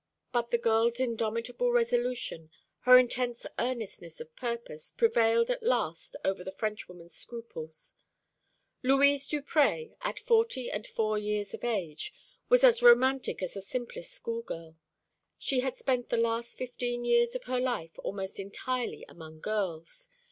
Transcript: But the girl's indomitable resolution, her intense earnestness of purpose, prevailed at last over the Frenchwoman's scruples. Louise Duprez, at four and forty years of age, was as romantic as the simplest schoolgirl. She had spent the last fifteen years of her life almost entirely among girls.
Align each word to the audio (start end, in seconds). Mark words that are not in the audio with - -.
But 0.31 0.49
the 0.49 0.57
girl's 0.57 0.99
indomitable 0.99 1.71
resolution, 1.71 2.49
her 2.85 2.97
intense 2.97 3.45
earnestness 3.59 4.19
of 4.19 4.35
purpose, 4.35 4.89
prevailed 4.89 5.51
at 5.51 5.61
last 5.61 6.15
over 6.25 6.43
the 6.43 6.51
Frenchwoman's 6.51 7.13
scruples. 7.13 7.93
Louise 8.81 9.27
Duprez, 9.27 9.91
at 10.01 10.17
four 10.17 10.47
and 10.73 10.87
forty 10.87 11.23
years 11.27 11.53
of 11.53 11.63
age, 11.63 12.15
was 12.49 12.63
as 12.63 12.81
romantic 12.81 13.43
as 13.43 13.53
the 13.53 13.61
simplest 13.61 14.11
schoolgirl. 14.13 14.75
She 15.37 15.59
had 15.59 15.77
spent 15.77 16.09
the 16.09 16.17
last 16.17 16.57
fifteen 16.57 17.05
years 17.05 17.35
of 17.35 17.43
her 17.43 17.59
life 17.59 17.91
almost 17.99 18.39
entirely 18.39 19.03
among 19.07 19.39
girls. 19.41 20.07